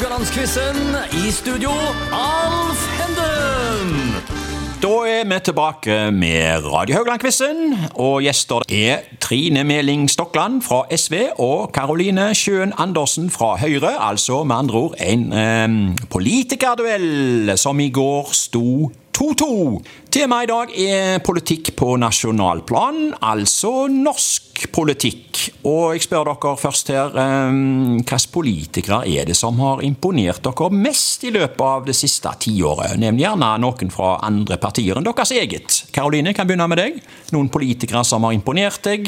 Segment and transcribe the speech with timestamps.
[0.00, 0.76] Haugalandsquizen.
[1.12, 1.70] I studio,
[2.12, 4.14] Alf Henden.
[4.80, 11.18] Da er vi tilbake med Radio Haugland-quizen, og gjester er Trine Meling Stokland fra SV
[11.36, 13.92] og Karoline Sjøen Andersen fra Høyre.
[14.00, 15.68] Altså med andre ord en eh,
[16.08, 18.88] politikerduell som i går sto
[19.20, 19.82] 2-2.
[20.08, 25.42] Temaet i dag er politikk på nasjonalplan, altså norsk politikk.
[25.68, 27.58] Og jeg spør dere først her, eh,
[28.00, 32.96] hvilke politikere er det som har imponert dere mest i løpet av det siste tiåret?
[32.96, 35.82] Nevn gjerne noen fra andre partier enn deres eget.
[35.92, 37.02] Karoline, kan begynne med deg.
[37.32, 39.04] Noen politikere som har imponert deg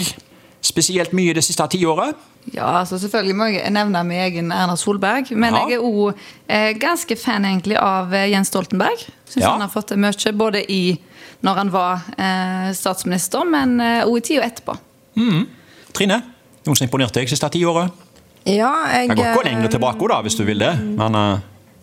[0.63, 2.15] spesielt mye det siste tiåret?
[2.55, 5.31] Ja, altså selvfølgelig må jeg nevne min egen Erna Solberg.
[5.37, 5.67] Men Ja.
[5.69, 6.15] jeg er òg
[6.49, 9.05] eh, ganske fan egentlig av eh, Jens Stoltenberg.
[9.29, 9.51] Syns Ja.
[9.53, 10.99] han har fått til mye, både i
[11.43, 14.77] når han var eh, statsminister, men òg i tida etterpå.
[15.93, 16.23] Trine,
[16.67, 17.91] noen som imponerte deg siste tiåret?
[18.47, 20.75] Ja, jeg kan gå lenger tilbake da, hvis du vil det.
[20.81, 21.13] Men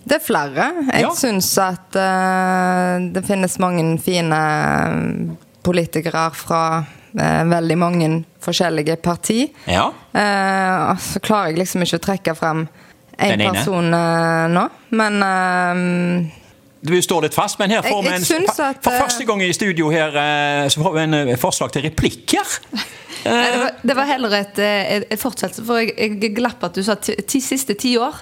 [0.08, 0.72] Det er flere.
[0.94, 1.10] Jeg Ja.
[1.16, 4.40] syns at uh, det finnes mange fine
[5.64, 8.10] politikere fra veldig mange
[8.44, 9.48] forskjellige parti.
[9.68, 9.88] ja.
[10.14, 12.68] Eh, så klarer jeg liksom ikke å trekke frem
[13.20, 14.64] én person eh, nå.
[14.96, 16.36] Men eh,
[16.82, 19.52] Du står litt fast, men her får vi en, at, for eh, første gang i
[19.54, 22.56] studio her eh, så får vi en eh, forslag til replikker.
[23.26, 26.64] Nei, Det var, det var heller et, eh, et, et fortsettelse, for jeg, jeg glapp
[26.70, 28.16] at du sa ti, siste ti år.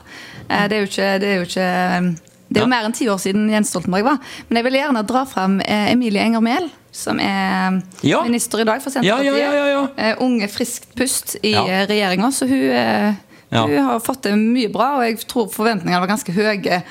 [0.49, 2.73] Eh, Det er jo ikke Det er jo, ikke, eh, det er jo Ja.
[2.75, 4.17] mer enn ti år siden Jens Stoltenberg var.
[4.49, 8.21] Men jeg vil gjerne dra fram eh, Emilie Enger Mehl, som er Ja.
[8.23, 9.37] minister i dag for Senterpartiet.
[9.37, 9.87] ja.
[9.97, 11.63] Eh, Unge, friskt pust i Ja.
[11.85, 12.31] regjeringa.
[12.31, 13.13] Så hun, eh,
[13.51, 16.81] hun har fått til mye bra, og jeg tror forventningene var ganske høye eh,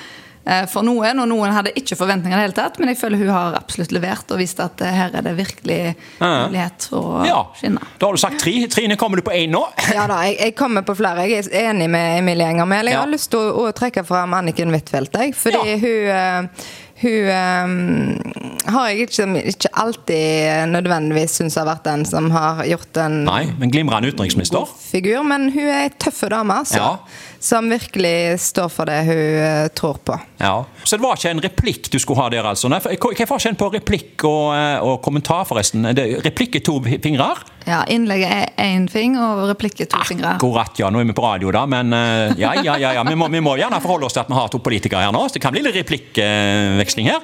[0.71, 3.33] for noen, og noen hadde ikke forventninger i det hele tatt, men jeg føler hun
[3.35, 5.79] har absolutt levert og vist at eh, her er det virkelig
[6.21, 7.41] mulighet for å Ja.
[7.59, 7.83] skinne.
[7.99, 8.55] Da har du sagt tre.
[8.71, 9.65] Trine, kommer du på én nå?
[9.93, 11.27] ja da, jeg, jeg kommer på flere.
[11.29, 12.87] Jeg er enig med Emilie Enger Mehl.
[12.87, 13.01] Jeg Ja.
[13.05, 15.19] har lyst til å, å trekke fram Anniken Huitfeldt.
[15.35, 15.79] Fordi Ja.
[15.83, 16.67] hun eh,
[17.03, 18.36] hun eh,
[18.73, 23.45] har jeg ikke, ikke alltid nødvendigvis syns har vært den som har gjort en Nei,
[23.61, 24.67] men glimrende utenriksminister.
[24.91, 26.77] figur, men hun er ei tøffe dame, altså.
[26.83, 27.23] Ja.
[27.47, 30.17] Som virkelig står for det hun eh, tror på.
[30.41, 30.65] Ja.
[30.85, 32.69] Så det var ikke en replikk du skulle ha der, altså?
[32.73, 35.85] Nei, Hva er forskjellen på replikk og, eh, og kommentar, forresten?
[35.95, 37.45] Det- Replikk er to fingrer?
[37.67, 40.37] Ja, innlegget er én fing, og replikk er to fingre.
[40.37, 40.89] Akkurat, ja.
[40.91, 42.93] Nå er vi på radio, da, men eh, ja, ja, ja.
[42.99, 43.05] ja.
[43.07, 45.25] Vi, må, vi må gjerne forholde oss til at vi har to politikere her nå,
[45.29, 47.21] så det kan bli litt replikkveksling her.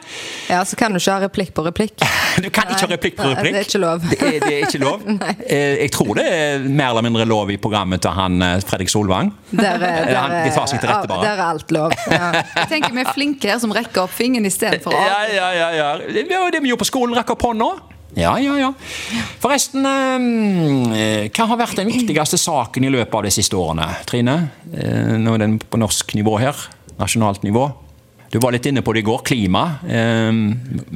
[0.50, 1.96] Ja, så kan du ikke ha replikk på replikk.
[2.42, 3.52] Du kan ikke ha replikk på replikk.
[3.52, 4.04] Det er ikke lov.
[4.08, 5.02] Det er, det er ikke lov.
[5.52, 8.88] Eh, Jeg tror det er mer eller mindre lov i programmet til han eh, Fredrik
[8.92, 9.32] Solvang.
[9.52, 11.24] Der er, Eller han- de tar seg til rette, bare.
[11.26, 11.92] Der er alt lov.
[12.08, 12.30] Ja.
[12.62, 15.68] Jeg tenker vi er flinke her som rekker opp fingeren istedenfor å Ja, ja, ja.
[15.80, 15.90] ja.
[16.12, 17.16] Det var det vi gjorde på skolen.
[17.18, 17.70] rekker opp hånda.
[18.16, 18.72] Ja, ja, ja.
[19.40, 24.34] Forresten, eh, hva har vært den viktigste saken i løpet av de siste årene, Trine?
[24.72, 26.56] Nå er den på norsk nivå her.
[27.00, 27.70] Nasjonalt nivå.
[28.32, 29.22] Du var litt inne på det i går.
[29.28, 29.66] Klima.
[29.84, 30.32] Eh,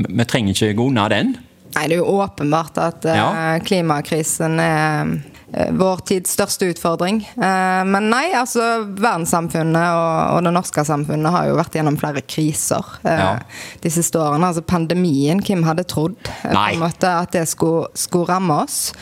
[0.09, 1.35] vi trenger ikke gå unna den.
[1.77, 3.59] Nei, det er jo åpenbart at eh, Ja.
[3.61, 5.11] klimakrisen er
[5.53, 7.19] eh, vår tids største utfordring.
[7.37, 9.85] Eh, men nei, altså verdenssamfunnet
[10.33, 13.35] og, det norske samfunnet har jo vært gjennom flere kriser Ja.
[13.85, 14.49] de siste årene.
[14.49, 18.95] Altså pandemien, hvem hadde trodd på en måte at det skulle, skulle ramme oss?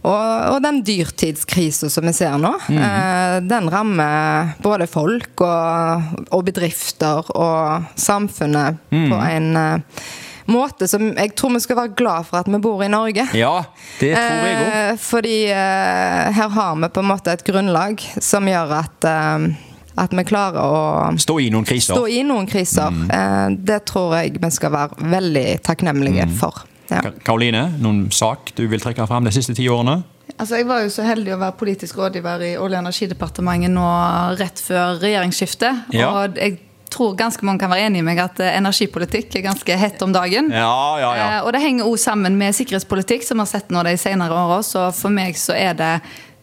[0.00, 2.78] Og, og den dyrtidskrisen som vi ser nå, mm.
[2.80, 9.08] eh, den rammer både folk og, og bedrifter og samfunnet mm.
[9.12, 10.04] på en eh,
[10.50, 13.26] måte som jeg tror vi skal være glad for at vi bor i Norge.
[13.36, 13.58] Ja,
[14.00, 14.70] det tror jeg òg.
[14.80, 19.46] Eh, fordi eh, her har vi på en måte et grunnlag som gjør at, eh,
[20.00, 21.92] at vi klarer å Stå i noen kriser.
[21.92, 22.88] stå i noen kriser.
[22.88, 23.06] Mm.
[23.20, 26.36] Eh, det tror jeg vi skal være veldig takknemlige Mm.
[26.40, 26.64] for.
[26.90, 27.02] Ja.
[27.24, 30.02] Karoline, noen sak du vil trekke fram de siste ti årene?
[30.38, 33.86] Altså, Jeg var jo så heldig å være politisk rådgiver i Olje- og energidepartementet nå
[34.40, 35.92] rett før regjeringsskiftet.
[35.94, 36.10] Ja.
[36.10, 36.58] Og jeg
[36.90, 40.12] tror ganske mange kan være enig i meg at eh, energipolitikk er ganske hett om
[40.14, 40.50] dagen.
[40.50, 41.28] Ja, ja, ja.
[41.38, 44.34] Eh, Og det henger òg sammen med sikkerhetspolitikk, som vi har sett nå de senere
[44.34, 44.58] åra.
[44.66, 45.92] Så for meg så er det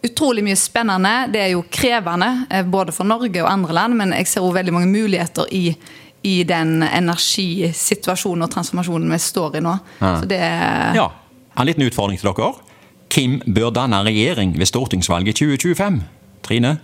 [0.08, 1.14] utrolig mye spennende.
[1.34, 4.54] Det er jo krevende, eh, både for Norge og andre land, men jeg ser òg
[4.60, 5.76] veldig mange muligheter i,
[6.26, 9.74] i den energisituasjonen og transformasjonen vi står i nå.
[10.00, 10.12] Ja.
[10.20, 10.40] Så det
[10.98, 11.08] Ja,
[11.58, 12.52] En liten utfordring til dere.
[13.10, 16.02] Hvem bør danne regjering ved stortingsvalget 2025?
[16.42, 16.78] Trine?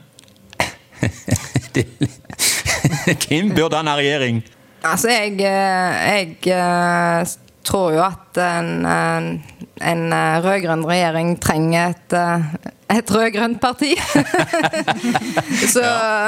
[3.29, 4.45] Hvem bør danne regjering?
[4.85, 7.27] Altså, jeg, eh, jeg eh,
[7.65, 10.03] tror jo at en, en,
[10.45, 13.95] rød-grønn regjering trenger et, eh, et rød-grønt parti.
[15.75, 15.85] Så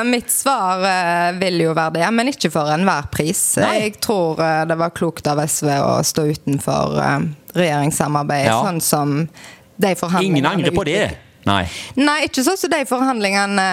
[0.09, 3.43] mitt svar eh, vil jo være det, men ikke for enhver pris.
[3.63, 3.75] Nei.
[3.87, 6.99] Jeg tror eh, det var klokt av SV å stå utenfor
[7.57, 8.59] regjeringssamarbeid, Ja.
[8.65, 9.15] sånn som
[9.77, 11.26] de forhandlingene Ingen angrer på det.
[11.47, 11.63] Nei.
[11.97, 13.67] Nei, ikke sånn som de forhandlingene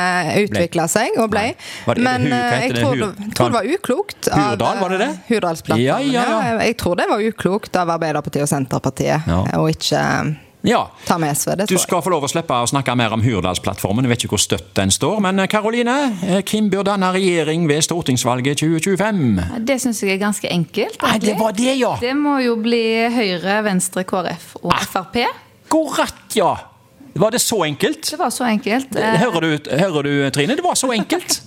[0.44, 1.56] utvikla seg og ble.
[1.88, 2.84] Det- Men eh, heter jeg det?
[2.84, 4.28] tror det, tror det var uklokt.
[4.31, 5.10] av, Hurdal, var det det?
[5.10, 5.84] eh, Hurdalsplattformen.
[5.84, 6.24] Ja, ja,
[6.54, 6.58] ja.
[6.64, 9.44] Jeg tror det var uklokt av Arbeiderpartiet og Senterpartiet Ja.
[9.58, 10.34] å ikke eh,
[10.66, 10.88] Ja.
[11.06, 11.56] ta med SV.
[11.58, 14.04] Det Du skal få lov å slippe å snakke mer om Hurdalsplattformen.
[14.06, 15.19] Jeg vet ikke hvor støtt den står.
[15.19, 19.66] Men eh, Karoline, eh, hvem bør danne regjering ved stortingsvalget 2025?
[19.66, 21.02] Det syns jeg er ganske enkelt.
[21.02, 21.98] Nei, det var det, ja!
[22.00, 25.26] Det må jo bli Høyre, Venstre, KrF og Frp.
[25.69, 26.56] Akkurat, ja!
[27.13, 28.07] Var det så enkelt?
[28.12, 28.95] Det var så enkelt.
[28.98, 30.56] Hører du, hører du Trine?
[30.57, 31.42] Det var så enkelt.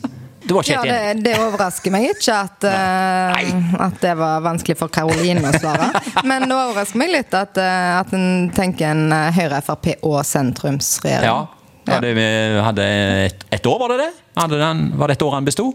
[0.47, 4.45] Det var ikke helt ja, det, det overrasker meg ikke at, uh, at det var
[4.45, 5.89] vanskelig for Karoline å svare.
[6.31, 10.21] Men det overrasker meg litt at, uh, at en tenker en eh, Høyre, Frp og
[10.29, 11.27] sentrumsregjering.
[11.27, 11.51] Ja.
[11.87, 12.29] Hadde vi
[12.63, 12.87] hadde
[13.27, 14.09] et, et år, var det det?
[14.39, 15.69] Hadde den, var det et år han besto?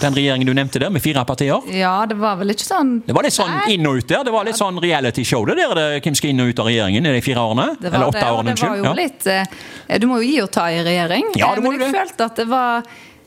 [0.00, 1.62] Den regjeringen du nevnte der, med fire partier?
[1.72, 4.24] Ja, det var vel ikke sånn Det var litt sånn Nei, inn og ut der.
[4.24, 5.74] Det var litt sånn reality-show det der.
[5.74, 7.68] det- Hvem skal inn og ut av regjeringen i de fire årene?
[7.82, 10.66] Eller åtte det, årene, det var jo litt eh, Du må jo gi og ta
[10.70, 11.32] i regjering.
[11.36, 12.00] Ja, det må Men jeg det.
[12.00, 12.82] følte at det var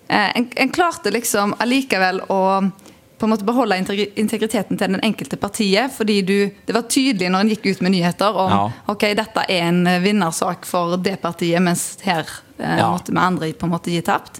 [0.09, 2.71] eh, en, en klarte liksom allikevel å
[3.19, 3.75] på en måte beholde
[4.15, 5.91] integriteten til den enkelte partiet.
[5.91, 8.71] Fordi du, det var tydelig når en gikk ut med nyheter om Ja.
[8.87, 12.23] ok, dette er en eh, vinnersak for det partiet, mens her
[12.59, 12.91] eh, Ja.
[12.93, 14.39] måtte vi andre på en måte gi tapt.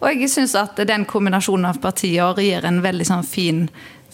[0.00, 3.68] Og jeg syns at den kombinasjonen av partier gir en veldig sånn fin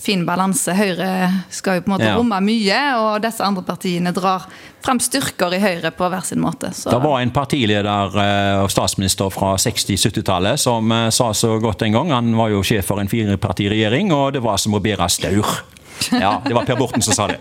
[0.04, 0.74] fin balanse.
[0.76, 1.08] Høyre
[1.54, 2.16] skal jo på en måte Ja.
[2.18, 4.42] romme mye, og disse andre partiene drar
[4.82, 6.72] frem styrker i Høyre på hver sin måte.
[6.74, 6.90] Så.
[6.90, 11.92] Det var en partileder eh, og statsminister fra 60-70-tallet som eh, sa så godt en
[11.92, 12.10] gang.
[12.10, 15.62] Han var jo sjef for en firepartiregjering, og det var som å bære staur.
[16.10, 17.38] Ja, det var Per Borten som sa det.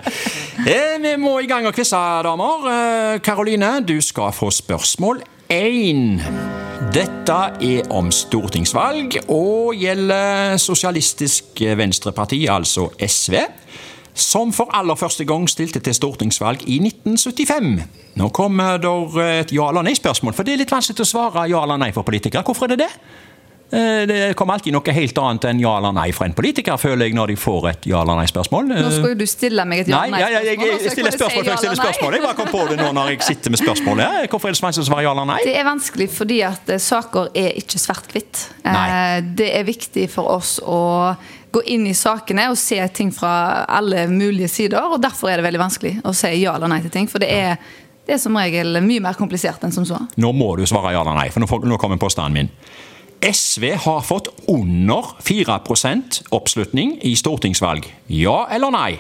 [0.63, 3.17] Eh, vi må i gang og quize, damer.
[3.25, 6.21] Karoline, du skal få spørsmål én.
[6.91, 13.37] Dette er om stortingsvalg og gjelder Sosialistisk Venstreparti, altså SV
[14.13, 17.69] som for aller første gang stilte til stortingsvalg i 1975.
[18.19, 18.93] Nå kommer det
[19.23, 22.03] et ja- eller nei-spørsmål, for det er litt vanskelig å svare ja eller nei for
[22.03, 22.43] politikere.
[22.43, 22.91] Hvorfor er det det?
[23.73, 27.07] Eh, Det kommer alltid noe helt annet enn ja eller nei fra en politiker, føler
[27.07, 28.67] jeg, når de får et ja eller nei-spørsmål.
[28.69, 30.43] Nå skal jo du stille meg et ja, eller nei-spørsmål.
[30.43, 32.17] Nei, jeg, jeg stiller spørsmål før jeg stiller spørsmål.
[32.19, 34.17] Jeg bare kom på det nå når jeg sitter med spørsmålet.
[34.33, 35.39] Hvorfor er det så mange å svare ja eller nei?
[35.47, 38.43] Det er vanskelig fordi at eh, saker er ikke svart-hvitt.
[38.61, 40.79] Eh, Det er viktig for oss å
[41.53, 44.81] gå inn i sakene og se ting fra alle mulige sider.
[44.85, 47.09] og Derfor er det veldig vanskelig å si ja eller nei til ting.
[47.09, 47.57] For det er,
[48.07, 49.99] det er som regel mye mer komplisert enn som så.
[50.17, 52.49] Nå må du svare ja eller nei, for nå, får- nå kommer påstanden min.
[53.23, 57.85] SV har fått under 4% oppslutning i stortingsvalg.
[58.07, 58.97] Ja eller nei?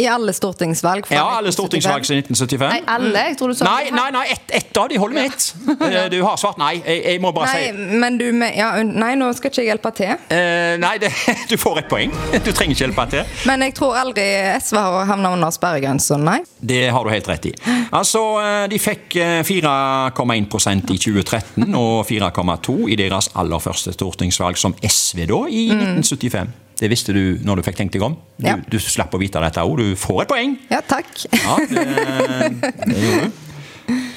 [0.00, 2.70] I alle stortingsvalg fra Ja, alle stortingsvalg siden 1975.
[2.72, 3.24] Nei, alle?
[3.30, 5.46] Jeg tror du sa Nei, nei, nei ett et av de holder med ett.
[5.90, 6.72] Eh, Du har svart nei.
[6.80, 8.26] Jeg, jeg må bare Nei, si men du
[8.56, 10.14] ja, Nei, nå skal ikke jeg hjelpe til.
[10.30, 11.10] Uh, Nei, det,
[11.52, 12.14] du får et poeng.
[12.32, 13.36] Du trenger ikke hjelpe til.
[13.50, 14.24] Men jeg tror aldri
[14.60, 16.40] SV har havna under sperregrensa, nei.
[16.60, 17.54] Det har du helt rett i.
[17.96, 24.58] Altså, eh, De fikk eh, 4,1% i 2013 og 4,2 i deres aller første stortingsvalg
[24.60, 26.56] som SV da, i 1975.
[26.80, 28.14] Det visste du når du fikk tenkt deg om.
[28.40, 28.56] Du, Ja.
[28.56, 29.76] du slapp å vite dette òg.
[29.82, 30.56] Du får et poeng.
[30.70, 31.06] Ja, takk.
[31.36, 31.86] Ja, det,
[32.88, 33.46] det gjorde du.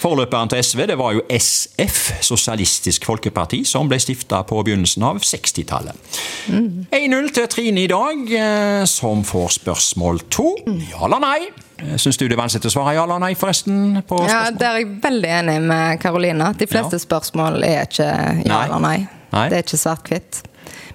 [0.04, 5.18] Forløperen til SV det var jo SF, Sosialistisk Folkeparti, som ble stifta på begynnelsen av
[5.24, 5.96] 60-tallet.
[6.52, 10.52] 1-0 til Trine i dag, eh, som får spørsmål to.
[10.92, 11.40] Ja eller nei?
[11.80, 14.04] Eh, Syns du det er vanskelig å svare ja eller nei, forresten?
[14.06, 14.60] på Ja, spørsmål?
[14.60, 16.54] Der er jeg veldig enig med Karoline.
[16.60, 17.06] De fleste Ja.
[17.08, 18.10] spørsmål er ikke
[18.46, 18.66] ja Nei.
[18.68, 18.98] eller nei.
[19.34, 19.50] Nei.
[19.50, 20.44] Det er ikke svart-hvitt.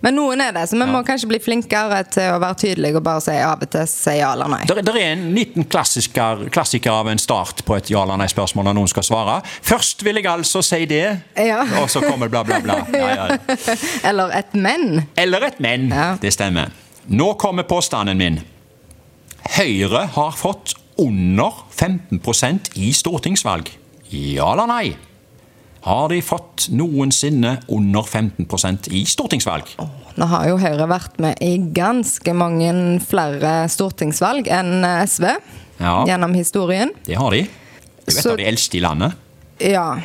[0.05, 3.05] Men noen er det, så vi må kanskje bli flinkere til å være tydelige og
[3.07, 4.61] bare si av og til si ja eller nei.
[4.69, 8.79] Det, er en liten klassiker, klassiker av en start på et ja eller nei-spørsmål når
[8.79, 9.39] noen skal svare.
[9.67, 11.03] Først vil jeg altså si det,
[11.39, 11.65] Ja.
[11.83, 12.79] og så kommer bla, bla, bla.
[12.99, 13.77] Ja, ja.
[14.09, 15.03] Eller et men.
[15.19, 15.91] Eller et men.
[16.23, 16.71] Det stemmer.
[17.09, 18.41] Nå kommer påstanden min.
[19.59, 23.71] Høyre har fått under 15% i stortingsvalg.
[24.13, 24.97] Ja eller nei?
[25.87, 29.71] Har de fått noensinne under 15% i stortingsvalg?
[30.19, 32.73] Nå har jo Høyre vært med i ganske mange
[33.07, 35.29] flere stortingsvalg enn SV
[35.79, 36.05] Ja.
[36.09, 36.91] gjennom historien.
[37.07, 37.45] Det har de.
[38.07, 39.13] Det er et av de eldste i landet.
[39.61, 39.97] Ja,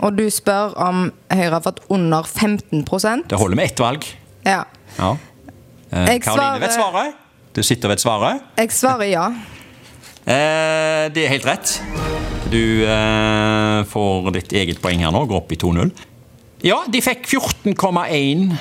[0.00, 4.04] og du spør om Høyre har fått under 15% Det holder med ett valg.
[4.44, 4.64] Ja.
[4.98, 5.16] Ja.
[5.92, 7.14] Eh, Jeg Karoline vet svaret.
[7.54, 8.40] Du sitter ved svaret.
[8.56, 9.26] Jeg svarer ja.
[10.26, 11.80] Eh, det er helt rett.
[12.48, 15.90] Du eh, får ditt eget poeng her nå, går opp i 2-0.
[16.64, 18.54] Ja, de fikk 14,1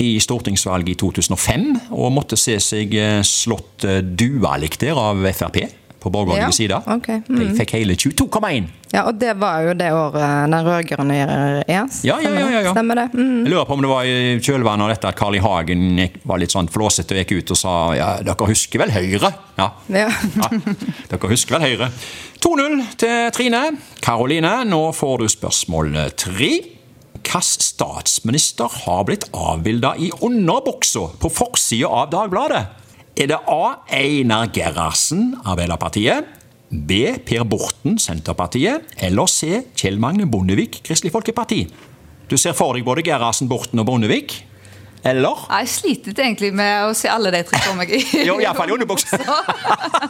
[0.00, 5.60] i stortingsvalget i 2005, og måtte se seg eh, slått eh, der av Frp.
[6.02, 6.78] På borgerlige Ja, side.
[7.28, 7.38] Mm.
[7.38, 8.66] De fikk hele 22,1.
[8.92, 11.14] Ja, og det var jo det året den rød-grønne.
[11.70, 12.72] Ja, ja, ja, ja, ja.
[12.74, 13.06] Stemmer det?
[13.14, 13.38] Mm.
[13.46, 15.40] Jeg lurer på om det var i kjølvannet av dette at Carl I.
[15.44, 15.86] Hagen
[16.28, 19.32] var litt sånn flåsete og gikk ut og sa ja, dere husker vel Høyre?
[19.56, 20.08] Ja, Ja.
[20.10, 20.50] ja.
[21.14, 21.88] Dere husker vel Høyre.
[22.42, 23.62] 2-0 til Trine.
[24.04, 26.52] Karoline, nå får du spørsmål tre.
[27.22, 32.64] Hvilken statsminister har blitt avbilda i underbuksa på forsida av Dagbladet?
[33.22, 33.76] Er det A.
[33.94, 36.24] Einar Gerhardsen, Arbeiderpartiet?
[36.72, 37.12] B.
[37.22, 38.88] Per Borten, Senterpartiet?
[38.98, 39.60] Eller C.
[39.78, 41.60] Kjell Magne Bondevik, Kristelig Folkeparti?
[42.26, 44.40] Du ser for deg både Gerhardsen, Borten og Bondevik?
[45.06, 45.44] Eller?
[45.52, 47.94] Jeg sliter egentlig med å se alle de tre for meg.
[48.26, 49.20] Jo, iallfall i underbuksa.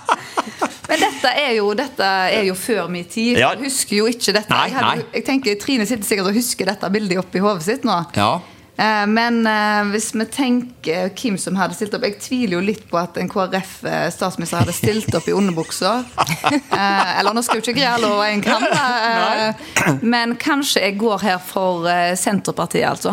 [0.89, 3.43] Men dette er, jo, dette er jo før min tid.
[3.43, 3.53] Ja.
[3.53, 4.49] Jeg husker jo ikke dette.
[4.57, 7.85] Nei, jeg, hadde, jeg tenker Trine sitter sikkert og husker dette bildet oppi hodet sitt
[7.89, 7.99] nå.
[8.17, 8.39] Ja.
[8.81, 12.87] Eh, Men eh, hvis vi tenker hvem som hadde stilt opp Jeg tviler jo litt
[12.89, 15.99] på at en KrF-statsminister hadde stilt opp i underbuksa.
[16.73, 21.21] Eh, Eller nå skal jo ikke Grelo og en kan, eh, men kanskje jeg går
[21.23, 21.85] her for
[22.19, 23.13] Senterpartiet, altså.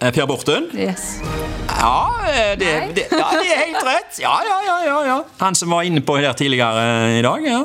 [0.00, 0.68] Eh, Per Borten?
[0.74, 1.18] Yes.
[1.72, 1.98] Ja
[2.58, 4.20] det, det, ja, det er helt rett.
[4.22, 5.18] Ja, ja, ja, ja, ja.
[5.42, 7.44] Han som var inne på her tidligere i dag.
[7.46, 7.64] ja.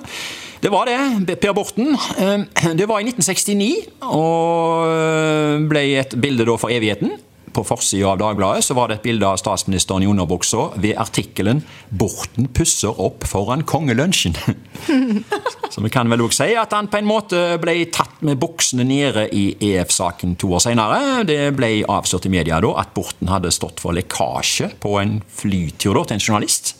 [0.61, 1.37] Det var det.
[1.41, 1.93] Per Borten.
[2.77, 3.67] Det var i 1969,
[4.01, 7.13] og ble et bilde da for evigheten.
[7.57, 11.63] På forsida av Dagbladet så var det et bilde av statsministeren i underbuksa ved artikkelen
[11.89, 14.37] 'Borten pusser opp foran kongelunsjen'.
[15.73, 18.85] Så vi kan vel også si at han på en måte ble tatt med buksene
[18.85, 21.25] nede i EF-saken to år senere.
[21.25, 25.97] Det ble avslørt i media da at Borten hadde stått for lekkasje på en flytur
[25.97, 26.75] da, til en journalist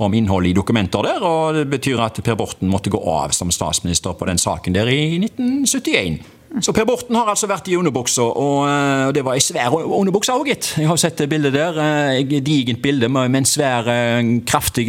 [0.00, 3.52] om innholdet i dokumenter der, og det betyr at Per Borten måtte gå av som
[3.52, 6.22] statsminister på den saken der i 1971.
[6.60, 10.34] Så Per Borten har altså vært i underbuksa, og eh, det var ei svær underbukse
[10.36, 10.72] òg, gitt.
[10.76, 11.78] Jeg har sett det bildet der.
[11.80, 14.88] eh, gedigent bilde med en svær, eh, kraftig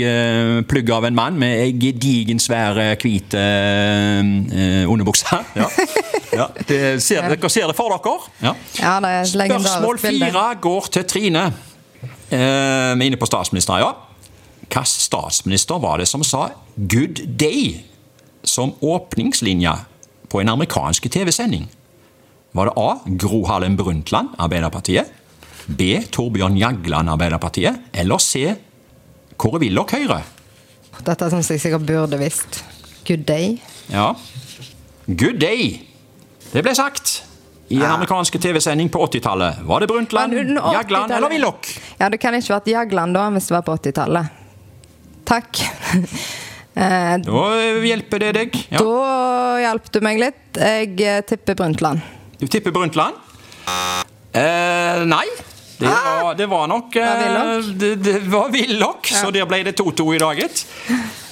[0.67, 3.38] plugg av en mann med ei gedigen, svær, hvit
[4.89, 5.25] underbukse.
[5.53, 5.67] Ja.
[6.34, 8.13] Ja, det ser, dere ser det for dere?
[8.41, 8.53] Ja.
[8.79, 11.43] Ja, det er Spørsmål fire går til Trine.
[12.34, 13.91] Eh, inne på statsminister, ja.
[14.63, 17.84] Hvilken statsminister var det som sa 'good day'
[18.43, 19.74] som åpningslinje
[20.34, 21.68] på en amerikansk TV-sending?
[22.58, 22.90] Var det A.
[23.06, 25.12] Gro Harlem Brundtland, Arbeiderpartiet?
[25.66, 26.00] B.
[26.12, 27.75] Torbjørn Jagland, Arbeiderpartiet?
[27.94, 28.56] Eller C.
[29.38, 30.24] Kåre Willoch, Høyre?
[31.06, 32.63] Dette syns jeg sikkert burde visst.
[33.06, 33.60] Good day.
[33.94, 34.16] Ja.
[35.06, 35.84] Good day.
[36.50, 37.20] Det ble sagt.
[37.70, 39.62] I en amerikansk TV-sending på 80-tallet.
[39.70, 41.70] Var det Brundtland, Jagland eller Willoch?
[42.02, 44.42] Ja, det kan ikke vært Jagland da, hvis det var på 80-tallet.
[45.30, 45.62] Takk.
[46.74, 47.44] Eh, Da
[47.86, 48.60] hjelper det deg.
[48.74, 48.82] Ja.
[48.82, 50.42] Da hjalp du meg litt.
[50.58, 52.01] Jeg eh, tipper Brundtland.
[52.42, 53.20] Du tipper Brundtland?
[54.34, 55.25] Eh, nei.
[55.77, 57.01] Det var, det var nok Ah!
[57.01, 57.74] var eh, Willoch?
[57.80, 60.63] det, det var Willoch, så der ble det 2-2 i dag, gitt.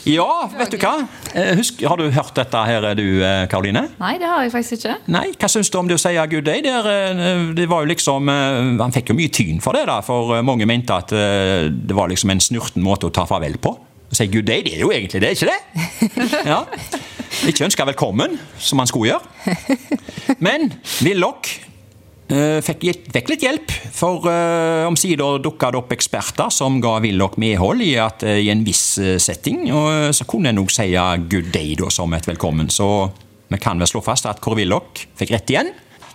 [0.09, 0.95] Ja, vet du hva?
[1.37, 3.83] Eh, Husk, har du hørt dette her, du, eh, Karoline?
[4.01, 4.95] Nei, det har jeg faktisk ikke.
[5.13, 6.63] Nei, hva syns du om det å si good day?
[6.65, 9.99] Der, eh, det var jo liksom eh, Han fikk jo mye tyn for det, da,
[10.05, 13.59] for eh, mange mente at eh, det var liksom en snurten måte å ta farvel
[13.61, 13.77] på.
[14.11, 15.59] Å si good day, det er jo egentlig det, ikke det?
[16.51, 16.65] Ja.
[17.47, 19.77] Ikke ønska velkommen, som han skulle gjøre.
[20.43, 20.67] Men
[20.99, 21.47] Willoch
[22.27, 22.83] eh, fikk,
[23.31, 28.25] litt hjelp, for uh, omsider dukka det opp eksperter som ga Willoch medhold i, at,
[28.27, 29.69] uh, i en viss uh, setting.
[29.71, 30.89] Og så kunne en nok si
[31.31, 32.67] good day da, som et velkommen.
[32.67, 32.89] Så
[33.47, 35.71] vi kan vel slå fast at Kåre Willoch fikk rett igjen.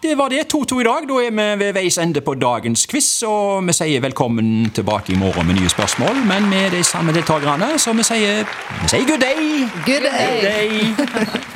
[0.06, 0.54] Det var det.
[0.54, 1.08] 2-2 i dag.
[1.08, 5.18] Da er vi ved veis ende på dagens quiz, og vi sier velkommen tilbake i
[5.18, 8.46] morgen med nye spørsmål, men med de samme deltakerne, så vi sier,
[8.84, 9.66] vi sier good day!
[9.82, 10.94] Good day!
[10.94, 11.52] Good day.